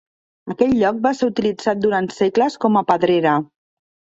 [0.53, 3.37] Aquest lloc va ser utilitzat durant segles com a pedrera.